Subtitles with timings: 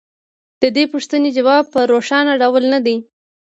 [0.61, 2.95] د دې پوښتنې ځواب په روښانه ډول نه دی